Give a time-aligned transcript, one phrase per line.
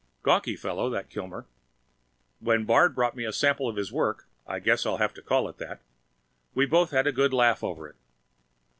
[0.23, 1.45] Gawky fellow that Kilmer.
[2.39, 5.47] When Bard brought me a sample of his work I guess I'll have to call
[5.47, 5.79] it that
[6.55, 7.95] we both had a good laugh over it!